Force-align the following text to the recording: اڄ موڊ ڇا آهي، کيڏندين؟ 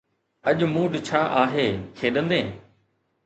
اڄ 0.49 0.59
موڊ 0.73 0.91
ڇا 1.07 1.21
آهي، 1.41 1.67
کيڏندين؟ 1.97 2.47